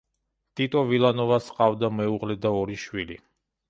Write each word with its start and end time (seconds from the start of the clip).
ტიტო 0.59 0.83
ვილანოვას 0.93 1.51
ჰყავდა 1.53 1.93
მეუღლე 2.01 2.41
და 2.47 2.57
ორი 2.65 2.85
შვილი. 2.87 3.25